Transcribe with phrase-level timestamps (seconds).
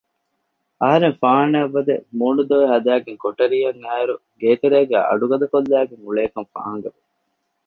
[0.81, 7.01] އަހަރެން ފާހާނާއަށްވަދެ މޫނު ދޮވެ ހަދައިގެން ކޮޓަރިއަށް އައިއިރު ގޭތެރޭގައި އަޑުގަދަކޮށްލައިގެން އުޅޭކަން ފާހަގަވި